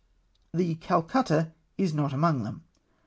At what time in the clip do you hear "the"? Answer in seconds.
0.59-0.73